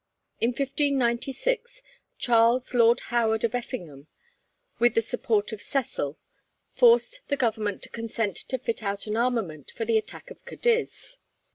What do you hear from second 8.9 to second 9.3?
an